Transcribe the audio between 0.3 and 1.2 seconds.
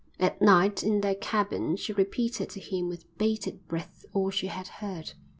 night in their